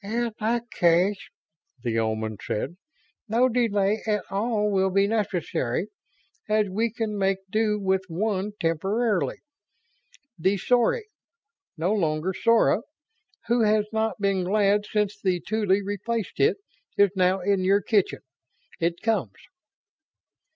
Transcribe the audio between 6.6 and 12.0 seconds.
we can make do with one temporarily. The Sory, no